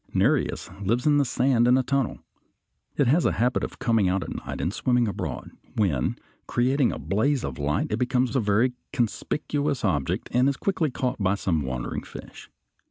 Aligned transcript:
Nereis 0.15 0.67
lives 0.83 1.05
in 1.05 1.17
the 1.19 1.25
sand 1.25 1.67
in 1.67 1.77
a 1.77 1.83
tunnel. 1.83 2.21
It 2.97 3.05
has 3.05 3.23
a 3.23 3.33
habit 3.33 3.63
of 3.63 3.77
coming 3.77 4.09
out 4.09 4.23
at 4.23 4.33
night 4.33 4.59
and 4.59 4.73
swimming 4.73 5.07
abroad, 5.07 5.51
when, 5.75 6.15
creating 6.47 6.91
a 6.91 6.97
blaze 6.97 7.45
of 7.45 7.59
light, 7.59 7.91
it 7.91 7.99
becomes 7.99 8.35
a 8.35 8.39
very 8.39 8.73
conspicuous 8.91 9.85
object 9.85 10.27
and 10.31 10.49
is 10.49 10.57
quickly 10.57 10.89
caught 10.89 11.19
by 11.21 11.35
some 11.35 11.61
wandering 11.61 12.01
fish. 12.01 12.49